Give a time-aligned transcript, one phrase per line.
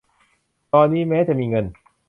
[0.73, 1.65] ตอนนี้ แม้จะมีเงิน